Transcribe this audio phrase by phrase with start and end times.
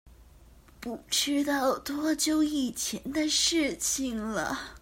[0.79, 4.69] 不知道多久以前的事情了